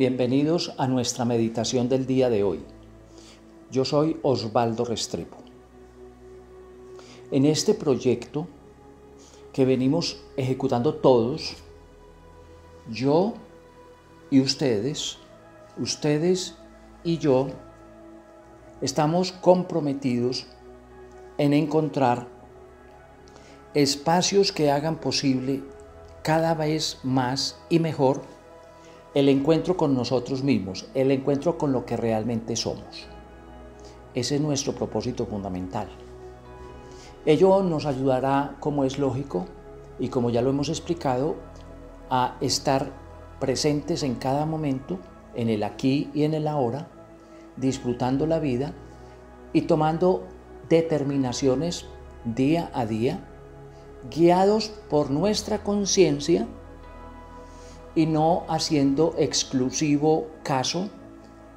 [0.00, 2.60] Bienvenidos a nuestra meditación del día de hoy.
[3.70, 5.36] Yo soy Osvaldo Restrepo.
[7.30, 8.48] En este proyecto
[9.52, 11.54] que venimos ejecutando todos,
[12.90, 13.34] yo
[14.30, 15.18] y ustedes,
[15.76, 16.56] ustedes
[17.04, 17.48] y yo,
[18.80, 20.46] estamos comprometidos
[21.36, 22.26] en encontrar
[23.74, 25.62] espacios que hagan posible
[26.22, 28.39] cada vez más y mejor
[29.14, 33.06] el encuentro con nosotros mismos, el encuentro con lo que realmente somos.
[34.14, 35.88] Ese es nuestro propósito fundamental.
[37.26, 39.46] Ello nos ayudará, como es lógico
[39.98, 41.36] y como ya lo hemos explicado,
[42.08, 42.90] a estar
[43.38, 44.98] presentes en cada momento,
[45.34, 46.88] en el aquí y en el ahora,
[47.56, 48.72] disfrutando la vida
[49.52, 50.24] y tomando
[50.68, 51.86] determinaciones
[52.24, 53.26] día a día
[54.08, 56.46] guiados por nuestra conciencia
[57.94, 60.88] y no haciendo exclusivo caso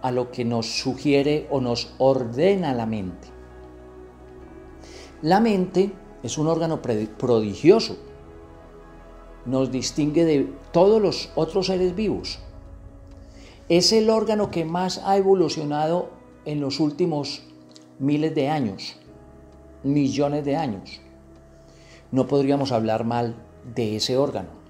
[0.00, 3.28] a lo que nos sugiere o nos ordena la mente.
[5.20, 7.96] La mente es un órgano prodigioso,
[9.44, 12.38] nos distingue de todos los otros seres vivos.
[13.68, 16.10] Es el órgano que más ha evolucionado
[16.44, 17.42] en los últimos
[17.98, 18.96] miles de años,
[19.84, 21.00] millones de años
[22.12, 23.34] no podríamos hablar mal
[23.74, 24.61] de ese órgano.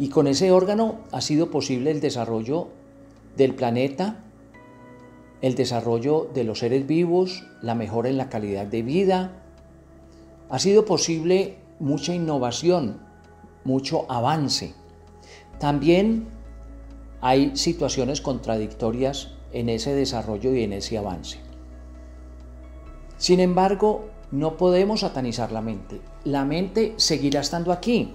[0.00, 2.68] Y con ese órgano ha sido posible el desarrollo
[3.36, 4.24] del planeta,
[5.42, 9.42] el desarrollo de los seres vivos, la mejora en la calidad de vida.
[10.48, 12.98] Ha sido posible mucha innovación,
[13.64, 14.72] mucho avance.
[15.58, 16.28] También
[17.20, 21.40] hay situaciones contradictorias en ese desarrollo y en ese avance.
[23.18, 26.00] Sin embargo, no podemos satanizar la mente.
[26.24, 28.14] La mente seguirá estando aquí.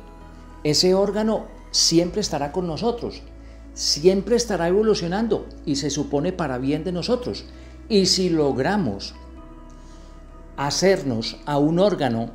[0.64, 3.21] Ese órgano siempre estará con nosotros.
[3.73, 7.43] Siempre estará evolucionando y se supone para bien de nosotros.
[7.89, 9.13] Y si logramos
[10.55, 12.31] hacernos a un órgano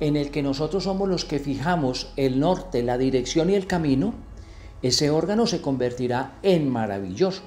[0.00, 4.14] en el que nosotros somos los que fijamos el norte, la dirección y el camino,
[4.80, 7.42] ese órgano se convertirá en maravilloso.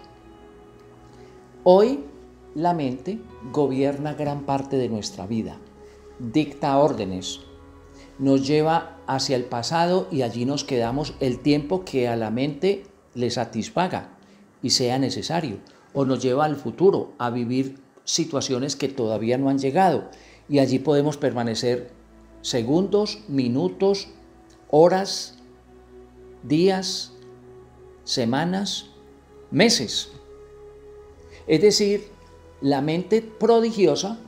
[1.63, 2.05] Hoy
[2.53, 3.19] la mente
[3.51, 5.57] gobierna gran parte de nuestra vida,
[6.19, 7.41] dicta órdenes,
[8.17, 12.83] nos lleva hacia el pasado y allí nos quedamos el tiempo que a la mente
[13.13, 14.17] le satisfaga
[14.61, 15.57] y sea necesario,
[15.93, 20.09] o nos lleva al futuro a vivir situaciones que todavía no han llegado
[20.47, 21.91] y allí podemos permanecer
[22.41, 24.07] segundos, minutos,
[24.69, 25.37] horas,
[26.43, 27.13] días,
[28.03, 28.87] semanas,
[29.51, 30.11] meses.
[31.47, 32.07] Es decir,
[32.61, 34.19] la mente prodigiosa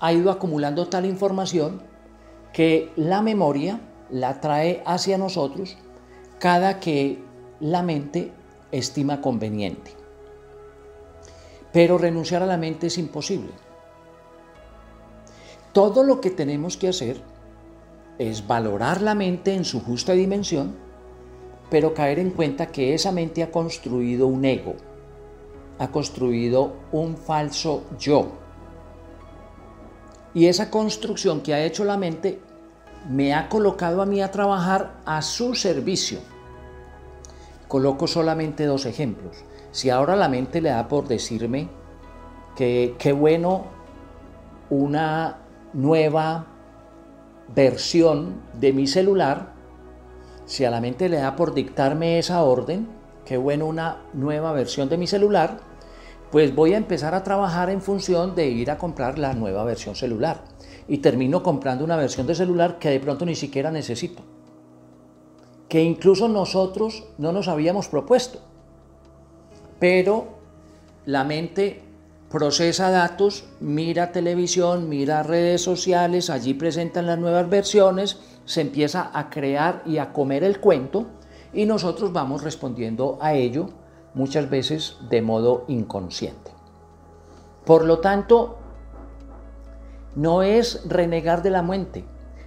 [0.00, 1.82] ha ido acumulando tal información
[2.52, 3.80] que la memoria
[4.10, 5.76] la trae hacia nosotros
[6.38, 7.22] cada que
[7.60, 8.32] la mente
[8.72, 9.92] estima conveniente.
[11.72, 13.50] Pero renunciar a la mente es imposible.
[15.72, 17.22] Todo lo que tenemos que hacer
[18.18, 20.74] es valorar la mente en su justa dimensión,
[21.70, 24.74] pero caer en cuenta que esa mente ha construido un ego,
[25.78, 28.39] ha construido un falso yo.
[30.34, 32.40] Y esa construcción que ha hecho la mente
[33.08, 36.18] me ha colocado a mí a trabajar a su servicio.
[37.68, 39.44] Coloco solamente dos ejemplos.
[39.72, 41.68] Si ahora la mente le da por decirme
[42.56, 43.66] que qué bueno
[44.68, 45.38] una
[45.72, 46.46] nueva
[47.54, 49.52] versión de mi celular,
[50.46, 52.88] si a la mente le da por dictarme esa orden,
[53.24, 55.58] qué bueno una nueva versión de mi celular,
[56.30, 59.94] pues voy a empezar a trabajar en función de ir a comprar la nueva versión
[59.94, 60.44] celular.
[60.88, 64.22] Y termino comprando una versión de celular que de pronto ni siquiera necesito.
[65.68, 68.40] Que incluso nosotros no nos habíamos propuesto.
[69.78, 70.28] Pero
[71.06, 71.82] la mente
[72.28, 79.30] procesa datos, mira televisión, mira redes sociales, allí presentan las nuevas versiones, se empieza a
[79.30, 81.06] crear y a comer el cuento
[81.52, 83.70] y nosotros vamos respondiendo a ello
[84.14, 86.50] muchas veces de modo inconsciente.
[87.64, 88.58] Por lo tanto,
[90.14, 92.04] no es renegar de la mente,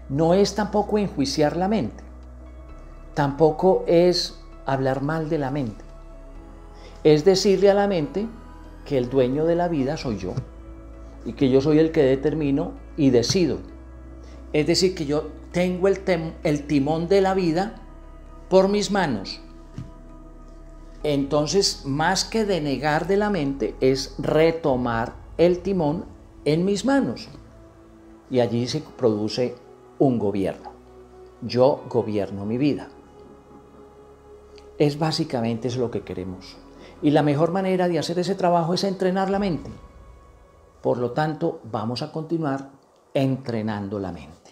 [0.09, 2.03] no es tampoco enjuiciar la mente,
[3.13, 5.83] tampoco es hablar mal de la mente.
[7.03, 8.27] Es decirle a la mente
[8.85, 10.33] que el dueño de la vida soy yo
[11.25, 13.59] y que yo soy el que determino y decido.
[14.51, 16.01] Es decir, que yo tengo el,
[16.43, 17.75] el timón de la vida
[18.49, 19.41] por mis manos
[21.03, 26.05] entonces, más que denegar de la mente, es retomar el timón
[26.45, 27.27] en mis manos.
[28.29, 29.55] Y allí se produce
[29.99, 30.71] un gobierno.
[31.41, 32.87] Yo gobierno mi vida.
[34.77, 36.57] Es básicamente es lo que queremos.
[37.01, 39.69] Y la mejor manera de hacer ese trabajo es entrenar la mente.
[40.81, 42.69] Por lo tanto, vamos a continuar
[43.13, 44.51] entrenando la mente.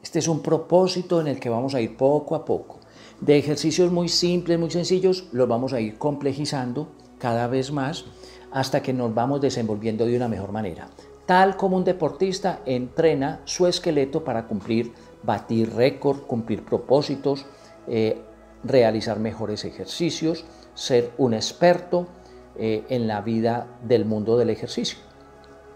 [0.00, 2.81] Este es un propósito en el que vamos a ir poco a poco.
[3.22, 6.88] De ejercicios muy simples, muy sencillos, los vamos a ir complejizando
[7.20, 8.04] cada vez más
[8.50, 10.88] hasta que nos vamos desenvolviendo de una mejor manera.
[11.24, 14.92] Tal como un deportista entrena su esqueleto para cumplir,
[15.22, 17.46] batir récord, cumplir propósitos,
[17.86, 18.20] eh,
[18.64, 22.08] realizar mejores ejercicios, ser un experto
[22.56, 24.98] eh, en la vida del mundo del ejercicio.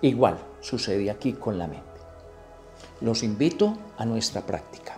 [0.02, 1.86] Igual sucede aquí con la mente.
[3.00, 4.96] Los invito a nuestra práctica.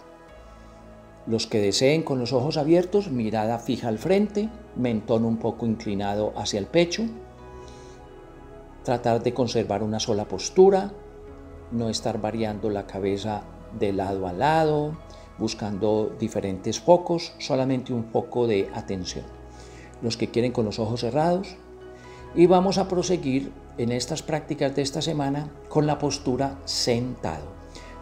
[1.29, 6.33] Los que deseen con los ojos abiertos, mirada fija al frente, mentón un poco inclinado
[6.37, 7.05] hacia el pecho,
[8.83, 10.91] tratar de conservar una sola postura,
[11.71, 13.43] no estar variando la cabeza
[13.79, 14.97] de lado a lado,
[15.37, 19.27] buscando diferentes focos, solamente un foco de atención.
[20.01, 21.57] Los que quieren con los ojos cerrados.
[22.35, 27.58] Y vamos a proseguir en estas prácticas de esta semana con la postura sentado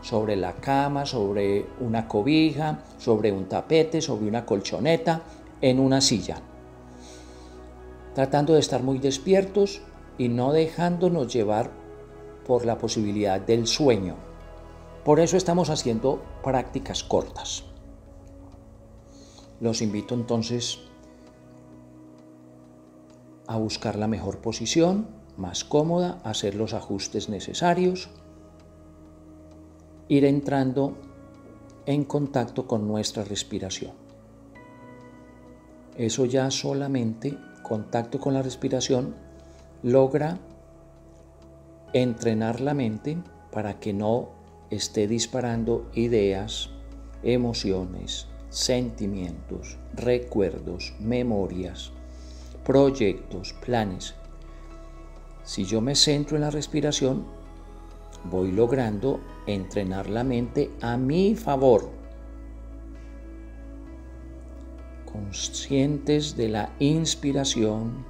[0.06, 5.23] sobre la cama, sobre una cobija, sobre un tapete, sobre una colchoneta,
[5.61, 6.41] en una silla.
[8.14, 9.81] Tratando de estar muy despiertos
[10.17, 11.73] y no dejándonos llevar
[12.47, 14.14] por la posibilidad del sueño.
[15.05, 17.64] Por eso estamos haciendo prácticas cortas.
[19.58, 20.79] Los invito entonces
[23.49, 28.08] a buscar la mejor posición, más cómoda, hacer los ajustes necesarios
[30.08, 30.97] ir entrando
[31.87, 33.93] en contacto con nuestra respiración.
[35.97, 39.14] Eso ya solamente, contacto con la respiración,
[39.82, 40.38] logra
[41.93, 43.19] entrenar la mente
[43.50, 44.29] para que no
[44.70, 46.70] esté disparando ideas,
[47.23, 51.93] emociones, sentimientos, recuerdos, memorias,
[52.64, 54.14] proyectos, planes.
[55.44, 57.25] Si yo me centro en la respiración,
[58.25, 61.90] voy logrando entrenar la mente a mi favor.
[65.10, 68.04] Conscientes de la inspiración,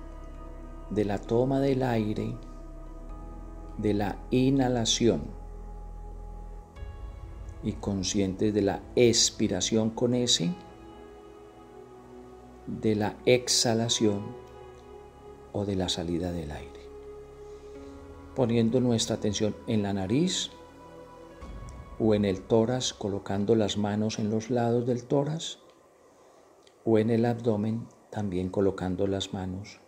[0.90, 2.34] de la toma del aire,
[3.78, 5.22] de la inhalación
[7.62, 10.54] y conscientes de la expiración con ese,
[12.66, 14.22] de la exhalación
[15.52, 16.76] o de la salida del aire
[18.36, 20.50] poniendo nuestra atención en la nariz
[21.98, 25.58] o en el tórax, colocando las manos en los lados del tórax,
[26.84, 29.80] o en el abdomen, también colocando las manos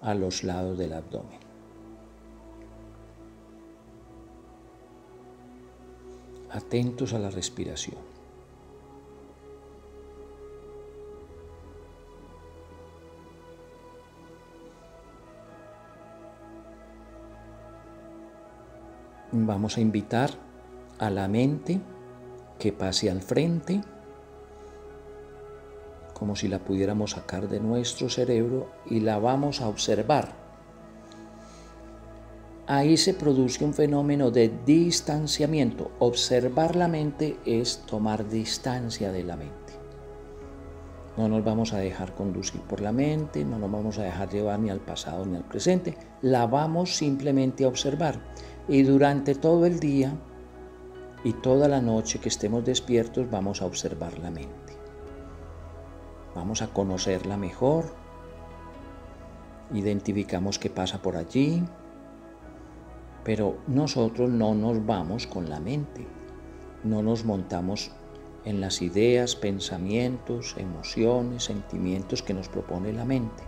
[0.00, 1.40] a los lados del abdomen.
[6.50, 8.12] Atentos a la respiración.
[19.34, 20.51] Vamos a invitar
[21.02, 21.80] a la mente
[22.60, 23.80] que pase al frente,
[26.14, 30.32] como si la pudiéramos sacar de nuestro cerebro y la vamos a observar.
[32.68, 35.90] Ahí se produce un fenómeno de distanciamiento.
[35.98, 39.72] Observar la mente es tomar distancia de la mente.
[41.16, 44.60] No nos vamos a dejar conducir por la mente, no nos vamos a dejar llevar
[44.60, 48.20] ni al pasado ni al presente, la vamos simplemente a observar
[48.68, 50.16] y durante todo el día
[51.24, 54.72] y toda la noche que estemos despiertos vamos a observar la mente.
[56.34, 57.84] Vamos a conocerla mejor.
[59.72, 61.62] Identificamos qué pasa por allí.
[63.24, 66.06] Pero nosotros no nos vamos con la mente.
[66.82, 67.92] No nos montamos
[68.44, 73.44] en las ideas, pensamientos, emociones, sentimientos que nos propone la mente.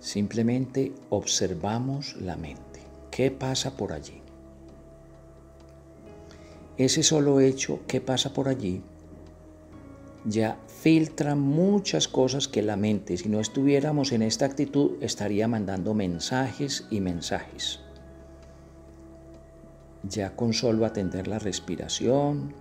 [0.00, 2.69] Simplemente observamos la mente.
[3.10, 4.22] ¿Qué pasa por allí?
[6.76, 8.82] Ese solo hecho, ¿qué pasa por allí?
[10.24, 15.94] Ya filtra muchas cosas que la mente, si no estuviéramos en esta actitud, estaría mandando
[15.94, 17.80] mensajes y mensajes.
[20.02, 22.54] Ya con solo atender la respiración,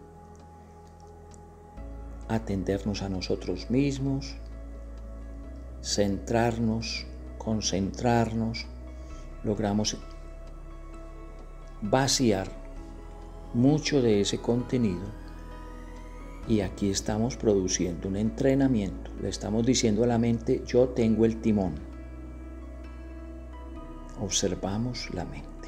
[2.27, 4.35] atendernos a nosotros mismos,
[5.81, 7.05] centrarnos
[7.39, 8.67] concentrarnos,
[9.43, 9.97] logramos
[11.81, 12.47] vaciar
[13.53, 15.19] mucho de ese contenido
[16.47, 19.11] y aquí estamos produciendo un entrenamiento.
[19.21, 21.75] Le estamos diciendo a la mente, yo tengo el timón.
[24.19, 25.58] Observamos la mente.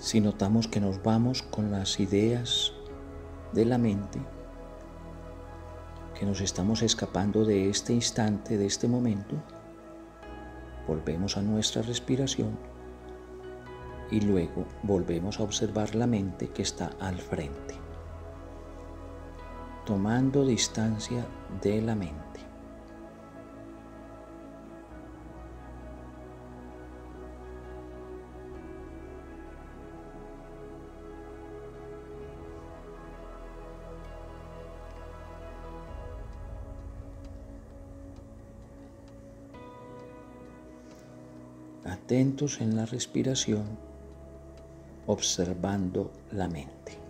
[0.00, 2.72] Si notamos que nos vamos con las ideas
[3.52, 4.18] de la mente,
[6.18, 9.36] que nos estamos escapando de este instante, de este momento,
[10.88, 12.58] volvemos a nuestra respiración
[14.10, 17.74] y luego volvemos a observar la mente que está al frente,
[19.84, 21.26] tomando distancia
[21.60, 22.49] de la mente.
[41.90, 43.64] Atentos en la respiración,
[45.06, 47.09] observando la mente.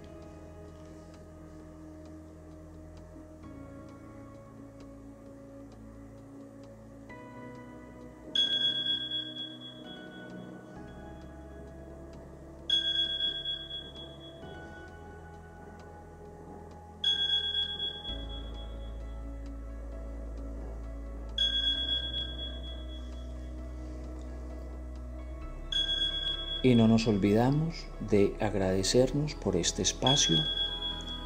[26.62, 30.36] Y no nos olvidamos de agradecernos por este espacio,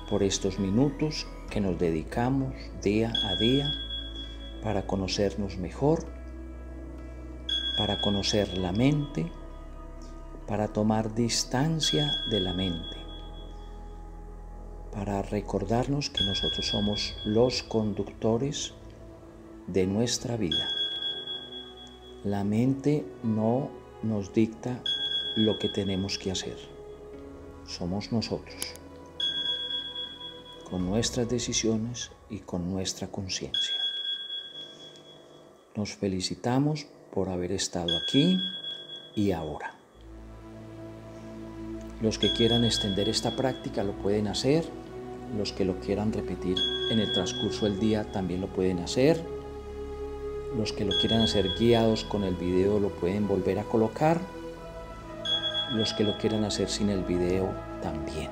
[0.09, 3.73] por estos minutos que nos dedicamos día a día
[4.62, 6.07] para conocernos mejor,
[7.76, 9.31] para conocer la mente,
[10.47, 12.97] para tomar distancia de la mente,
[14.93, 18.73] para recordarnos que nosotros somos los conductores
[19.67, 20.69] de nuestra vida.
[22.23, 23.71] La mente no
[24.05, 24.83] nos dicta
[25.37, 26.57] lo que tenemos que hacer.
[27.67, 28.55] Somos nosotros,
[30.71, 33.75] con nuestras decisiones y con nuestra conciencia.
[35.75, 38.38] Nos felicitamos por haber estado aquí
[39.17, 39.75] y ahora.
[42.00, 44.64] Los que quieran extender esta práctica lo pueden hacer.
[45.37, 46.57] Los que lo quieran repetir
[46.91, 49.21] en el transcurso del día también lo pueden hacer.
[50.57, 54.21] Los que lo quieran hacer guiados con el video lo pueden volver a colocar
[55.73, 57.52] los que lo quieran hacer sin el video
[57.83, 58.30] también.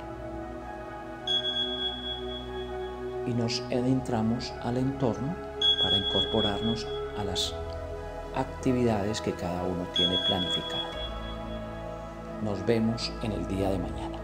[3.27, 5.35] Y nos adentramos al entorno
[5.83, 6.87] para incorporarnos
[7.19, 7.55] a las
[8.35, 10.93] actividades que cada uno tiene planificado.
[12.43, 14.22] Nos vemos en el día de mañana.